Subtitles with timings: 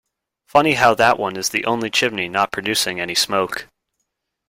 [0.47, 3.67] Funny how that one is the only chimney not producing any smoke.